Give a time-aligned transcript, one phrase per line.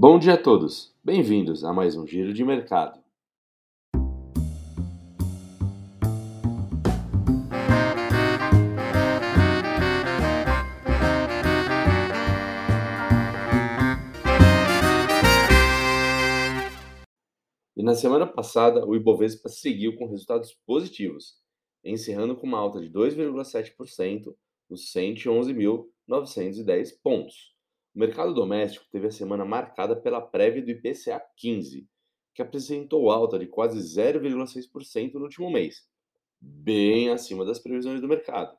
[0.00, 3.02] Bom dia a todos, bem-vindos a mais um Giro de Mercado.
[17.76, 21.34] E na semana passada, o Ibovespa seguiu com resultados positivos,
[21.82, 24.32] encerrando com uma alta de 2,7%
[24.70, 27.57] nos 111.910 pontos.
[27.98, 31.84] O mercado doméstico teve a semana marcada pela prévia do IPCA 15,
[32.32, 35.82] que apresentou alta de quase 0,6% no último mês,
[36.40, 38.56] bem acima das previsões do mercado.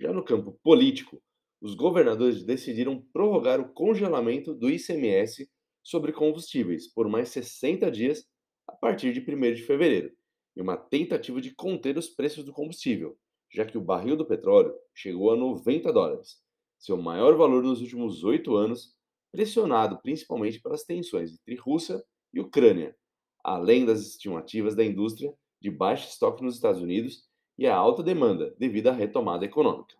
[0.00, 1.22] Já no campo político,
[1.60, 5.46] os governadores decidiram prorrogar o congelamento do ICMS
[5.82, 8.26] sobre combustíveis por mais 60 dias
[8.66, 10.10] a partir de 1 de fevereiro,
[10.56, 13.14] em uma tentativa de conter os preços do combustível,
[13.52, 16.42] já que o barril do petróleo chegou a 90 dólares,
[16.84, 18.94] seu maior valor nos últimos oito anos,
[19.32, 22.94] pressionado principalmente pelas tensões entre Rússia e Ucrânia,
[23.42, 28.54] além das estimativas da indústria de baixo estoque nos Estados Unidos e a alta demanda
[28.58, 29.96] devido à retomada econômica.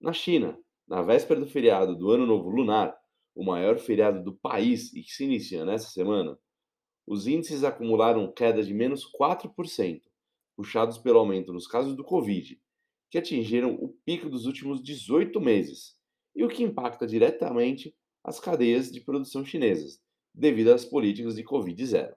[0.00, 0.56] Na China,
[0.86, 2.96] na véspera do feriado do Ano Novo Lunar,
[3.34, 6.38] o maior feriado do país e que se inicia nessa semana,
[7.04, 10.02] os índices acumularam queda de menos 4%,
[10.56, 12.60] puxados pelo aumento nos casos do Covid,
[13.10, 15.96] que atingiram o pico dos últimos 18 meses,
[16.34, 20.00] e o que impacta diretamente as cadeias de produção chinesas,
[20.32, 22.14] devido às políticas de Covid-0.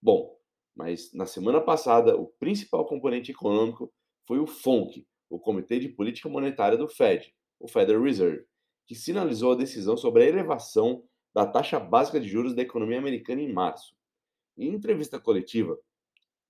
[0.00, 0.36] Bom,
[0.74, 3.92] mas na semana passada, o principal componente econômico
[4.26, 8.44] foi o FONC, o Comitê de Política Monetária do Fed, o Federal Reserve,
[8.86, 13.40] que sinalizou a decisão sobre a elevação da taxa básica de juros da economia americana
[13.40, 13.94] em março.
[14.56, 15.78] Em entrevista coletiva,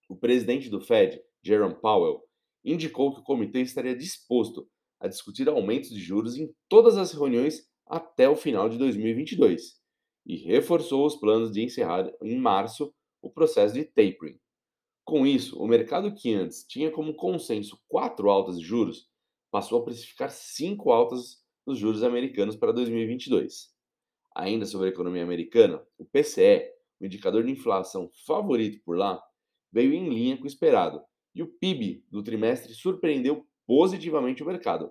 [0.08, 2.22] o presidente do Fed, Jerome Powell,
[2.64, 4.68] indicou que o comitê estaria disposto
[5.00, 9.82] a discutir aumentos de juros em todas as reuniões até o final de 2022
[10.24, 14.38] e reforçou os planos de encerrar em março o processo de tapering.
[15.04, 19.08] Com isso, o mercado que antes tinha como consenso quatro altas de juros
[19.50, 23.70] passou a precificar cinco altas nos juros americanos para 2022.
[24.34, 26.70] Ainda sobre a economia americana, o PCE,
[27.00, 29.22] o indicador de inflação favorito por lá,
[29.70, 31.02] veio em linha com o esperado,
[31.34, 34.90] e o PIB do trimestre surpreendeu positivamente o mercado,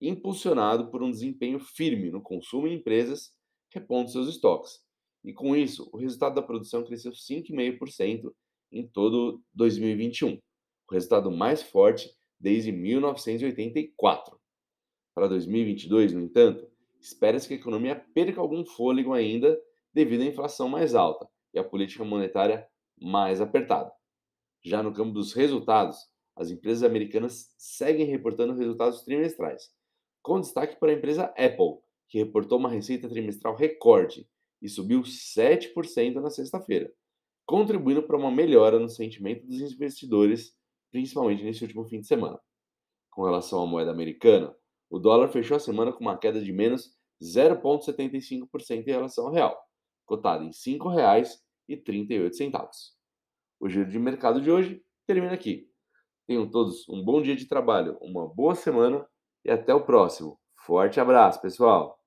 [0.00, 3.32] impulsionado por um desempenho firme no consumo em empresas
[3.72, 4.80] repondo seus estoques.
[5.24, 8.32] E com isso, o resultado da produção cresceu 5,5%
[8.72, 10.38] em todo 2021,
[10.88, 14.38] o resultado mais forte desde 1984.
[15.14, 16.70] Para 2022, no entanto,
[17.00, 19.58] espera-se que a economia perca algum fôlego ainda
[19.92, 22.68] devido à inflação mais alta e à política monetária
[23.00, 23.97] mais apertada.
[24.64, 25.98] Já no campo dos resultados,
[26.36, 29.70] as empresas americanas seguem reportando resultados trimestrais,
[30.22, 34.28] com destaque para a empresa Apple, que reportou uma receita trimestral recorde
[34.60, 36.92] e subiu 7% na sexta-feira,
[37.46, 40.54] contribuindo para uma melhora no sentimento dos investidores,
[40.90, 42.38] principalmente nesse último fim de semana.
[43.10, 44.54] Com relação à moeda americana,
[44.90, 49.58] o dólar fechou a semana com uma queda de menos 0,75% em relação ao real,
[50.06, 52.97] cotado em R$ 5,38.
[53.60, 55.68] O giro de mercado de hoje termina aqui.
[56.26, 59.06] Tenham todos um bom dia de trabalho, uma boa semana
[59.44, 60.38] e até o próximo.
[60.56, 61.97] Forte abraço, pessoal!